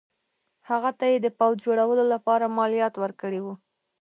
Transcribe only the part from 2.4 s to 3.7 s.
مالیات ورکړي وو.